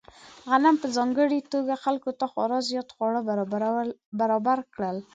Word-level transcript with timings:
غنم 0.49 0.75
په 0.83 0.87
ځانګړې 0.95 1.39
توګه 1.53 1.81
خلکو 1.83 2.11
ته 2.19 2.25
خورا 2.31 2.59
زیات 2.69 2.89
خواړه 2.95 3.21
برابر 4.21 4.57
کړل. 4.73 4.97